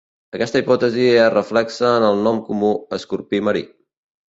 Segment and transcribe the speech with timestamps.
[0.35, 3.65] Aquesta hipòtesi es reflexa en el nom comú "escorpí marí".